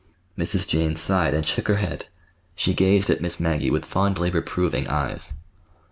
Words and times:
Mrs. 0.35 0.67
Jane 0.67 0.95
sighed 0.95 1.35
and 1.35 1.45
shook 1.45 1.67
her 1.67 1.75
head. 1.75 2.05
She 2.55 2.73
gazed 2.73 3.11
at 3.11 3.21
Miss 3.21 3.39
Maggie 3.39 3.69
with 3.69 3.85
fondly 3.85 4.31
reproving 4.31 4.87
eyes. 4.87 5.35